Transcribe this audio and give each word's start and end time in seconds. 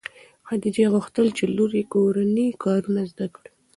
خدیجې 0.47 0.85
غوښتل 0.93 1.27
چې 1.37 1.43
لور 1.55 1.71
یې 1.79 1.83
کورني 1.93 2.47
کارونه 2.63 3.01
زده 3.11 3.27
کړي. 3.35 3.49